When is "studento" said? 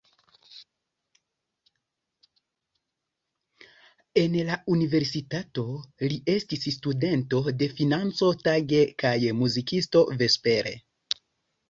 6.79-7.45